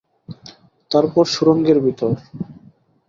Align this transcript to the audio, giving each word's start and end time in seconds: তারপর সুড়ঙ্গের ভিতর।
তারপর 0.91 1.23
সুড়ঙ্গের 1.25 1.77
ভিতর। 1.85 2.13